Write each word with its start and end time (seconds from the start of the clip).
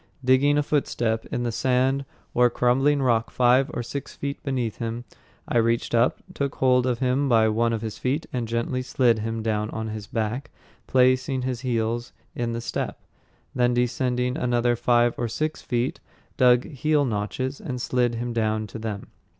Digging 0.25 0.57
a 0.57 0.63
footstep 0.63 1.27
in 1.27 1.43
the 1.43 1.51
sand 1.51 2.05
or 2.33 2.49
crumbling 2.49 3.03
rock 3.03 3.29
five 3.29 3.69
or 3.71 3.83
six 3.83 4.15
feet 4.15 4.41
beneath 4.41 4.77
him, 4.77 5.05
I 5.47 5.59
reached 5.59 5.93
up, 5.93 6.23
took 6.33 6.55
hold 6.55 6.87
of 6.87 6.97
him 6.97 7.29
by 7.29 7.47
one 7.49 7.71
of 7.71 7.83
his 7.83 7.99
feet, 7.99 8.25
and 8.33 8.47
gently 8.47 8.81
slid 8.81 9.19
him 9.19 9.43
down 9.43 9.69
on 9.69 9.89
his 9.89 10.07
back, 10.07 10.49
placed 10.87 11.27
his 11.27 11.59
heels 11.59 12.13
in 12.33 12.51
the 12.53 12.61
step, 12.61 12.99
then 13.53 13.75
descended 13.75 14.39
another 14.39 14.75
five 14.75 15.13
or 15.19 15.27
six 15.27 15.61
feet, 15.61 15.99
dug 16.35 16.63
heel 16.65 17.05
notches, 17.05 17.61
and 17.61 17.79
slid 17.79 18.15
him 18.15 18.33
down 18.33 18.65
to 18.65 18.79
them. 18.79 19.09